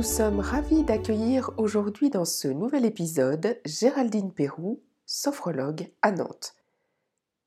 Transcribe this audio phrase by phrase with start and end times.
[0.00, 6.54] Nous sommes ravis d'accueillir aujourd'hui dans ce nouvel épisode Géraldine Pérou, sophrologue à Nantes.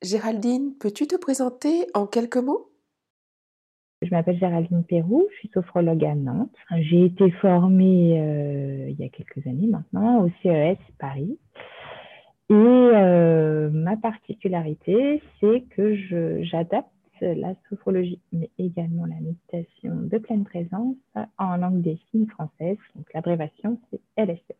[0.03, 2.69] Géraldine, peux-tu te présenter en quelques mots?
[4.03, 6.55] Je m'appelle Géraldine Pérou, je suis sophrologue à Nantes.
[6.77, 11.39] J'ai été formée euh, il y a quelques années maintenant au CES Paris.
[12.51, 15.95] Et euh, ma particularité, c'est que
[16.43, 16.92] j'adapte
[17.25, 20.97] la sophrologie, mais également la méditation de pleine présence
[21.37, 22.77] en langue des signes française.
[22.95, 24.57] Donc l'abrévation, c'est LSF.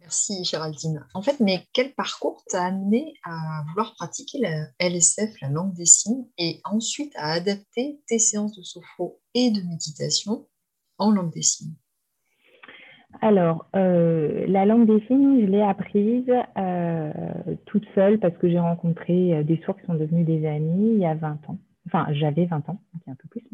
[0.00, 1.04] Merci Géraldine.
[1.14, 5.84] En fait, mais quel parcours t'a amené à vouloir pratiquer la LSF, la langue des
[5.84, 10.46] signes, et ensuite à adapter tes séances de sophro et de méditation
[10.98, 11.74] en langue des signes?
[13.20, 17.12] Alors, euh, la langue des signes, je l'ai apprise euh,
[17.66, 20.98] toute seule parce que j'ai rencontré euh, des sourds qui sont devenus des amis il
[20.98, 21.58] y a 20 ans.
[21.86, 23.42] Enfin, j'avais 20 ans, donc un peu plus.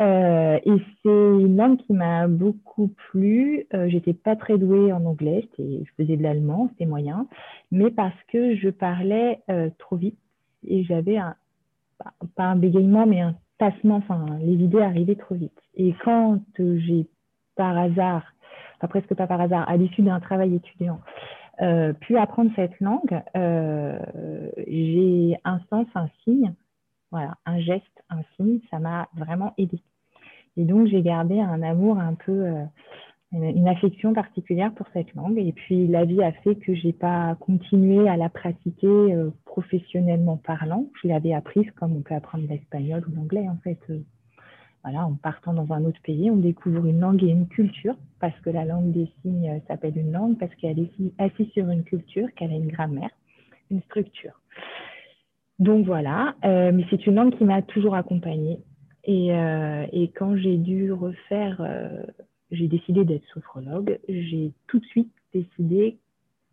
[0.00, 3.66] et c'est une langue qui m'a beaucoup plu.
[3.86, 7.28] J'étais pas très douée en anglais, je faisais de l'allemand, c'était moyen,
[7.70, 9.40] mais parce que je parlais
[9.78, 10.18] trop vite
[10.66, 11.36] et j'avais un,
[12.34, 15.60] pas un bégaiement, mais un tassement, enfin, les idées arrivaient trop vite.
[15.76, 17.06] Et quand j'ai
[17.56, 18.24] par hasard
[18.88, 21.00] presque pas par hasard, à l'issue d'un travail étudiant,
[21.60, 23.98] euh, pu apprendre cette langue, euh,
[24.66, 26.54] j'ai un sens, un signe,
[27.10, 29.78] voilà, un geste, un signe, ça m'a vraiment aidé.
[30.56, 32.64] Et donc, j'ai gardé un amour un peu, euh,
[33.32, 35.38] une, affection particulière pour cette langue.
[35.38, 40.86] Et puis, la vie a fait que j'ai pas continué à la pratiquer professionnellement parlant.
[41.02, 43.78] Je l'avais apprise comme on peut apprendre l'espagnol ou l'anglais, en fait,
[44.82, 48.38] voilà, en partant dans un autre pays, on découvre une langue et une culture, parce
[48.40, 51.84] que la langue des signes euh, s'appelle une langue, parce qu'elle est assise sur une
[51.84, 53.10] culture, qu'elle a une grammaire,
[53.70, 54.40] une structure.
[55.58, 58.58] Donc voilà, euh, mais c'est une langue qui m'a toujours accompagnée.
[59.04, 61.60] Et, euh, et quand j'ai dû refaire,
[62.50, 65.98] j'ai décidé d'être sophrologue, j'ai tout de suite décidé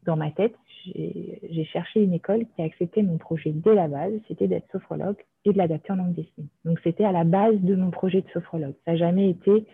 [0.06, 0.56] dans ma tête,
[0.86, 5.18] j'ai cherché une école qui a accepté mon projet dès la base, c'était d'être sophrologue
[5.46, 6.48] et de l'adapter en langue des signes.
[6.66, 8.76] Donc c'était à la base de mon projet de sophrologue.
[8.86, 9.66] Ça n'a jamais été,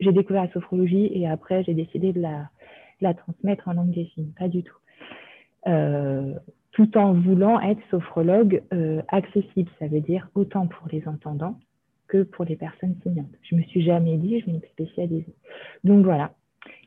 [0.00, 4.32] j'ai découvert la sophrologie et après j'ai décidé de la, transmettre en langue des signes.
[4.38, 4.76] Pas du tout.
[5.66, 6.34] Euh,
[6.72, 11.58] tout en voulant être sophrologue euh, accessible, ça veut dire autant pour les entendants
[12.08, 13.34] que pour les personnes signantes.
[13.42, 15.34] Je me suis jamais dit, je vais me spécialiser.
[15.84, 16.32] Donc voilà,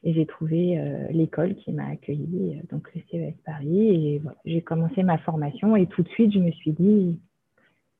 [0.04, 3.90] et j'ai trouvé euh, l'école qui m'a accueillie, euh, donc le CES Paris.
[3.90, 7.20] Et j'ai commencé ma formation et tout de suite, je me suis dit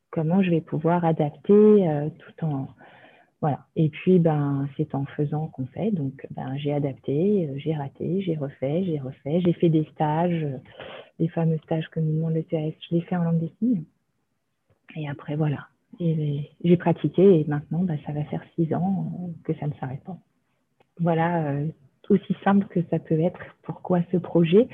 [0.10, 2.68] comment je vais pouvoir adapter euh, tout en.
[3.40, 3.66] Voilà.
[3.76, 5.92] Et puis, ben, c'est en faisant qu'on fait.
[5.92, 9.42] Donc, ben, j'ai adapté, j'ai raté, j'ai refait, j'ai refait.
[9.42, 10.46] J'ai fait des stages,
[11.18, 13.84] les fameux stages que nous demande le CES, je les fait en langue des signes.
[14.96, 15.68] Et après, voilà.
[16.00, 20.18] J'ai pratiqué et maintenant, ben, ça va faire six ans que ça ne s'arrête pas
[21.02, 21.56] voilà,
[22.12, 23.40] aussi simple que ça peut être.
[23.64, 24.68] Pourquoi ce projet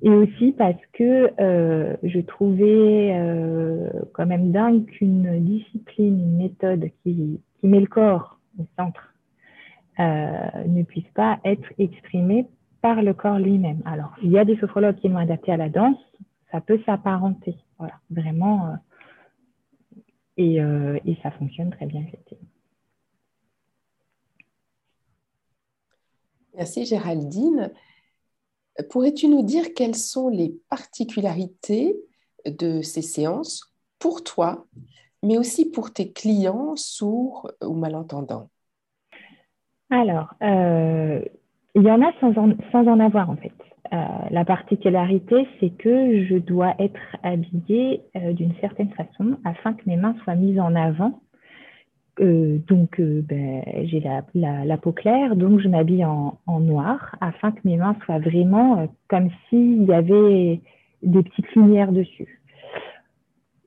[0.00, 6.88] Et aussi parce que euh, je trouvais euh, quand même dingue qu'une discipline, une méthode
[7.02, 9.14] qui, met le corps au centre
[10.00, 12.46] euh, ne puisse pas être exprimée
[12.80, 13.82] par le corps lui-même.
[13.84, 15.98] Alors, il y a des sophrologues qui l'ont adapté à la danse,
[16.50, 17.56] ça peut s'apparenter.
[18.10, 18.76] Vraiment.
[20.36, 22.48] Et, et, ça fonctionne très bien, effectivement.
[26.54, 27.72] Merci Géraldine.
[28.90, 31.96] Pourrais-tu nous dire quelles sont les particularités
[32.46, 34.66] de ces séances pour toi,
[35.22, 38.50] mais aussi pour tes clients sourds ou malentendants?
[39.90, 41.22] Alors, euh,
[41.74, 42.36] il y en a sans
[42.88, 43.52] en, avoir en fait.
[43.92, 43.96] Euh,
[44.30, 49.96] la particularité, c'est que je dois être habillée euh, d'une certaine façon afin que mes
[49.96, 51.21] mains soient mises en avant
[52.20, 54.00] euh, donc, euh, ben, j'ai
[54.34, 58.86] la, peau claire, donc je m'habille en, noir afin que mes mains soient vraiment euh,
[59.08, 60.60] comme s'il y avait
[61.02, 62.40] des petites lumières dessus.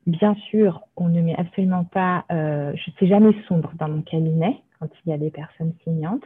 [0.06, 2.36] Bien sûr, on ne met absolument pas, je
[2.74, 6.24] ne sais jamais sombre dans mon cabinet quand il y a des personnes signantes.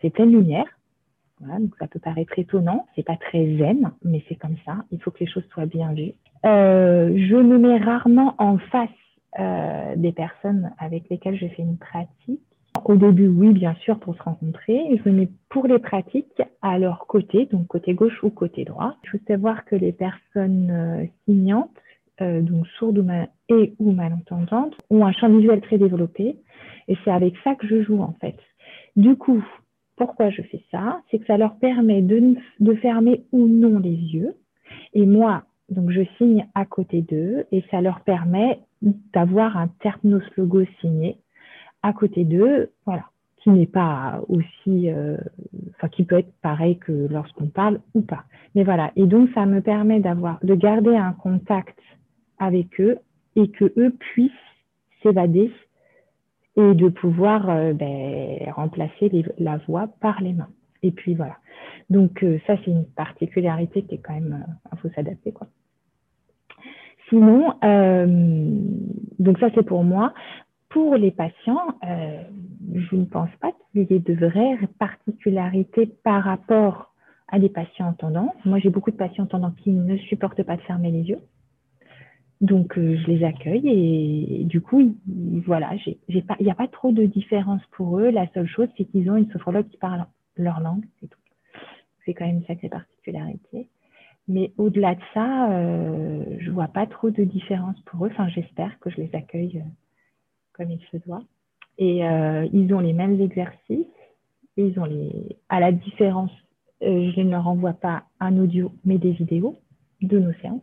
[0.00, 0.66] c'est pleine lumière.
[1.38, 4.78] Voilà, donc ça peut paraître étonnant, c'est pas très zen, mais c'est comme ça.
[4.90, 6.14] Il faut que les choses soient bien vues.
[6.42, 8.90] je me mets rarement en face
[9.38, 12.40] euh, des personnes avec lesquelles je fais une pratique.
[12.84, 14.80] Au début, oui, bien sûr, pour se rencontrer.
[15.02, 18.96] Je me mets pour les pratiques à leur côté, donc côté gauche ou côté droit.
[19.04, 21.70] Il faut savoir que les personnes euh, signantes,
[22.20, 23.06] euh, donc sourdes ou
[23.48, 26.36] et ou malentendantes, ont un champ visuel très développé.
[26.88, 28.38] Et c'est avec ça que je joue, en fait.
[28.96, 29.44] Du coup,
[29.96, 31.00] pourquoi je fais ça?
[31.10, 34.34] C'est que ça leur permet de, de fermer ou non les yeux.
[34.94, 38.60] Et moi, donc je signe à côté d'eux et ça leur permet
[39.12, 41.18] d'avoir un terminus logo signé
[41.82, 43.04] à côté d'eux, voilà,
[43.38, 45.16] qui n'est pas aussi, euh,
[45.74, 48.24] enfin, qui peut être pareil que lorsqu'on parle ou pas.
[48.54, 48.92] Mais voilà.
[48.96, 51.78] Et donc, ça me permet d'avoir, de garder un contact
[52.38, 52.98] avec eux
[53.34, 54.30] et que eux puissent
[55.02, 55.50] s'évader
[56.56, 60.50] et de pouvoir euh, ben, remplacer la voix par les mains.
[60.82, 61.36] Et puis voilà.
[61.90, 65.48] Donc euh, ça, c'est une particularité qui est quand même, il faut s'adapter quoi.
[67.12, 67.52] Sinon,
[69.18, 70.14] donc ça c'est pour moi.
[70.70, 72.22] Pour les patients, euh,
[72.74, 76.94] je ne pense pas qu'il y ait de vraies particularités par rapport
[77.28, 78.34] à des patients entendants.
[78.46, 81.18] Moi, j'ai beaucoup de patients entendants qui ne supportent pas de fermer les yeux.
[82.40, 84.94] Donc, euh, je les accueille et, du coup,
[85.44, 85.72] voilà,
[86.08, 88.10] il n'y a pas trop de différence pour eux.
[88.10, 90.06] La seule chose, c'est qu'ils ont une sophrologue qui parle
[90.38, 90.86] leur langue,
[92.06, 93.68] c'est quand même une sacrée particularité.
[94.28, 98.10] Mais au-delà de ça, euh, je ne vois pas trop de différence pour eux.
[98.12, 99.62] Enfin, j'espère que je les accueille
[100.52, 101.22] comme il se doit.
[101.78, 103.86] Et euh, ils ont les mêmes exercices.
[104.56, 105.36] Ils ont les...
[105.48, 106.30] À la différence,
[106.82, 109.58] euh, je ne leur envoie pas un audio, mais des vidéos
[110.02, 110.62] de nos séances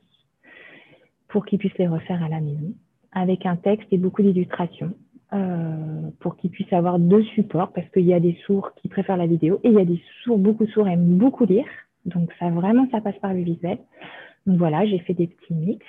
[1.28, 2.74] pour qu'ils puissent les refaire à la maison
[3.12, 4.94] avec un texte et beaucoup d'illustrations
[5.34, 9.18] euh, pour qu'ils puissent avoir deux supports parce qu'il y a des sourds qui préfèrent
[9.18, 11.68] la vidéo et il y a des sourds, beaucoup de sourds aiment beaucoup lire.
[12.06, 13.80] Donc ça vraiment, ça passe par le visuel.
[14.46, 15.86] Donc voilà, j'ai fait des petits mix.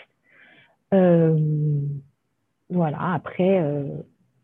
[2.70, 3.84] Voilà, après, euh,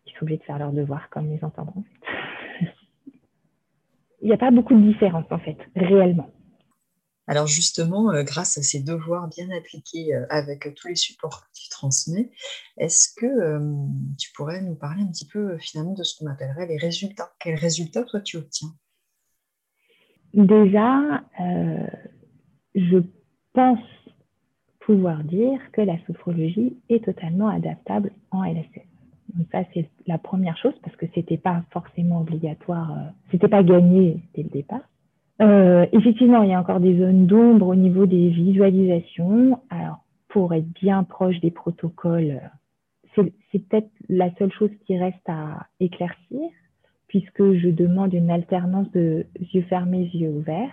[0.07, 1.85] ils sont obligés de faire leurs devoirs comme les entendants.
[4.21, 6.31] Il n'y a pas beaucoup de différence, en fait, réellement.
[7.29, 11.47] Alors justement, euh, grâce à ces devoirs bien appliqués euh, avec tous les supports que
[11.55, 12.31] tu transmets,
[12.79, 13.59] est-ce que
[14.17, 17.33] tu pourrais nous parler un petit peu finalement de ce qu'on appellerait les résultats?
[17.41, 18.75] Quels résultats toi tu obtiens?
[20.34, 21.23] Déjà,
[22.75, 22.99] je
[23.52, 23.78] pense
[24.87, 28.87] pouvoir dire que la sophrologie est totalement adaptable en LSS.
[29.52, 34.23] Ça, c'est la première chose parce que c'était pas forcément obligatoire, euh, c'était pas gagné
[34.34, 34.88] dès le départ.
[35.43, 39.61] Euh, effectivement, il y a encore des zones d'ombre au niveau des visualisations.
[39.69, 42.40] Alors, pour être bien proche des protocoles,
[43.14, 46.50] c'est peut-être la seule chose qui reste à éclaircir,
[47.08, 50.73] puisque je demande une alternance de yeux fermés, yeux ouverts.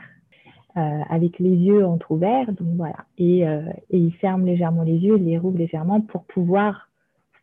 [0.75, 2.51] Euh, avec les yeux entrouverts.
[2.51, 3.06] Donc voilà.
[3.19, 6.89] Et, euh, et, il ferme légèrement les yeux, il les rouvre légèrement pour pouvoir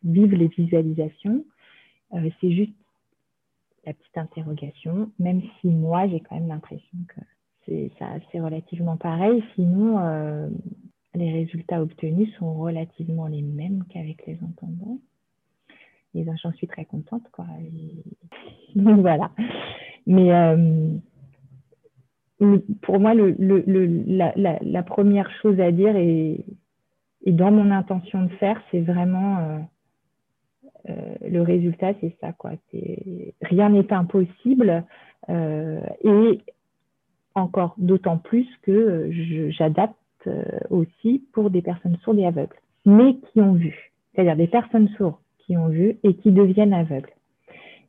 [0.03, 1.45] vivre les visualisations.
[2.13, 2.73] Euh, c'est juste
[3.85, 7.21] la petite interrogation, même si moi j'ai quand même l'impression que
[7.65, 9.41] c'est relativement pareil.
[9.55, 10.51] Sinon,
[11.15, 14.99] les résultats obtenus sont relativement les mêmes qu'avec les entendants.
[16.13, 17.45] Et j'en suis très contente, quoi.
[18.75, 19.31] Donc voilà.
[20.05, 20.31] Mais
[22.81, 26.43] pour moi, la, première chose à dire et,
[27.27, 29.59] dans mon intention de faire, c'est vraiment euh,
[30.89, 32.33] euh, le résultat, c'est ça.
[32.33, 32.51] Quoi.
[33.41, 34.83] Rien n'est impossible
[35.29, 36.39] euh, et
[37.35, 39.11] encore d'autant plus que
[39.51, 39.95] j'adapte
[40.69, 45.15] aussi pour des personnes sourdes et aveugles, mais qui ont vu, c'est-à-dire des personnes sourdes
[45.45, 47.13] qui ont vu et qui deviennent aveugles.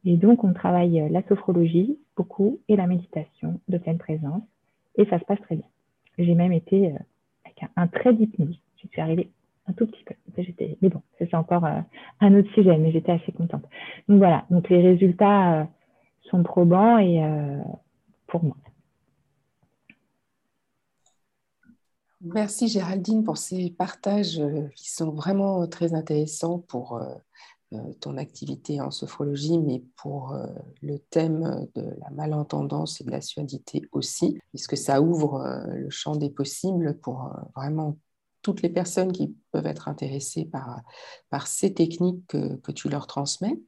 [0.05, 4.43] Et donc, on travaille euh, la sophrologie beaucoup et la méditation de pleine présence.
[4.97, 5.67] Et ça se passe très bien.
[6.19, 6.99] J'ai même été euh,
[7.45, 8.59] avec un, trait d'hypnose.
[8.83, 9.31] Je suis arrivée
[9.69, 10.15] un tout petit peu.
[10.83, 11.81] Mais bon, c'est encore euh,
[12.21, 13.65] un autre sujet, mais j'étais assez contente.
[14.09, 15.69] Donc voilà, donc les résultats
[16.23, 17.23] sont probants et
[18.27, 18.57] pour moi.
[22.25, 24.41] Merci Géraldine pour ces partages
[24.77, 27.03] qui sont vraiment très intéressants pour
[27.73, 30.47] euh, ton activité en sophrologie, mais pour euh,
[30.83, 35.91] le thème de la malentendance et de la surdité aussi, puisque ça ouvre euh, le
[35.91, 37.97] champ des possibles pour vraiment
[38.43, 40.83] toutes les personnes qui peuvent être intéressées par,
[41.47, 43.59] ces techniques que, que tu leur transmets.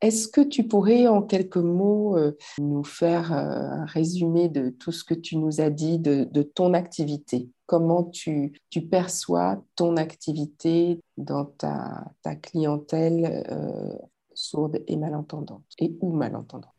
[0.00, 2.16] Est-ce que tu pourrais en quelques mots
[2.60, 7.48] nous faire un résumé de tout ce que tu nous as dit de, ton activité?
[7.66, 8.52] Comment tu,
[8.90, 12.12] perçois ton activité dans ta,
[12.42, 13.92] clientèle euh,
[14.34, 16.72] sourde et malentendante, et ou malentendante?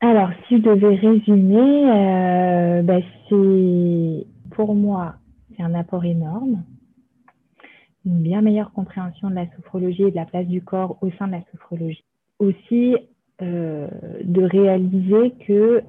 [0.00, 5.16] Alors, si je devais résumer, euh, bah, c'est pour moi,
[5.56, 6.62] c'est un apport énorme,
[8.04, 11.26] une bien meilleure compréhension de la sophrologie et de la place du corps au sein
[11.26, 12.04] de la sophrologie.
[12.38, 12.96] Aussi,
[13.42, 13.88] euh,
[14.22, 15.82] de réaliser que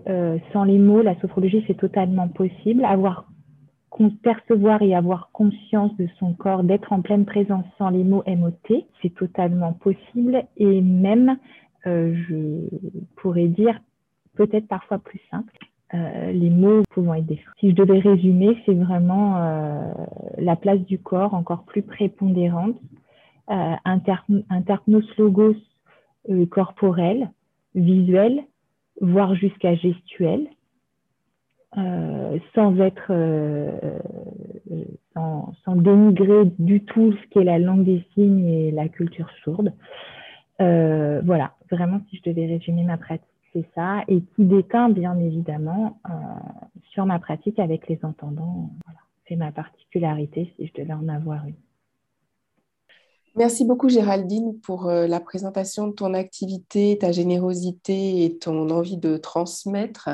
[0.54, 2.86] sans les mots, la sophrologie, c'est totalement possible.
[2.86, 3.30] Avoir
[4.08, 8.86] percevoir et avoir conscience de son corps, d'être en pleine présence sans les mots MOT,
[9.02, 11.38] c'est totalement possible et même,
[11.86, 12.68] euh, je
[13.18, 13.80] pourrais dire,
[14.36, 15.54] peut-être parfois plus simple.
[15.94, 19.92] Euh, les mots pouvant être des Si je devais résumer, c'est vraiment euh,
[20.38, 22.78] la place du corps encore plus prépondérante.
[23.48, 25.56] internos logos
[26.50, 27.30] corporelle,
[27.76, 28.44] visuelle,
[29.02, 30.48] voire jusqu'à gestuelle.
[32.56, 33.12] sans être
[35.14, 39.74] sans, sans, dénigrer du tout ce qu'est la langue des signes et la culture sourde.
[40.60, 46.00] voilà, vraiment, si je devais résumer ma pratique, c'est ça, et qui déteint bien évidemment
[46.10, 46.12] euh,
[46.92, 48.70] sur ma pratique avec les entendants.
[49.28, 51.54] C'est ma particularité si je devais en avoir une.
[53.36, 58.98] Merci beaucoup Géraldine pour euh, la présentation de ton activité, ta générosité et ton envie
[58.98, 60.10] de transmettre.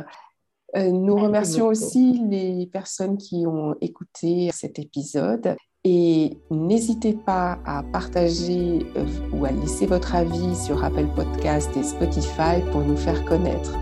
[0.76, 5.56] Euh, nous remercions aussi les personnes qui ont écouté cet épisode
[5.86, 11.84] et n'hésitez pas à partager euh, ou à laisser votre avis sur Apple Podcast et
[11.84, 13.78] Spotify pour nous faire connaître.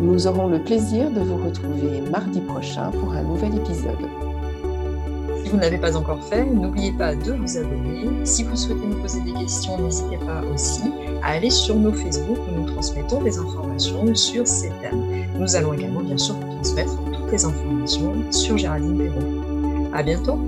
[0.00, 4.27] Nous aurons le plaisir de vous retrouver mardi prochain pour un nouvel épisode.
[5.48, 8.26] Si vous n'avez pas encore fait, n'oubliez pas de vous abonner.
[8.26, 10.82] Si vous souhaitez nous poser des questions, n'hésitez pas aussi
[11.22, 15.26] à aller sur nos Facebook où nous transmettons des informations sur ces thèmes.
[15.38, 19.88] Nous allons également bien sûr vous transmettre toutes les informations sur Géraldine Perrault.
[19.94, 20.38] À bientôt!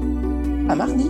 [0.69, 1.09] À mardi